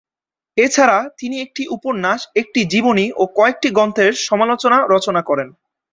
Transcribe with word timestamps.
এছাড়া 0.57 0.97
তিনি 1.17 1.35
একটি 1.41 1.63
উপন্যাস, 1.67 2.19
একটি 2.35 2.61
জীবনী 2.65 3.05
ও 3.15 3.23
কয়েকটি 3.37 3.67
গ্রন্থের 3.71 4.11
সমালোচনা 4.27 4.77
রচনা 4.89 5.21
করেন। 5.21 5.47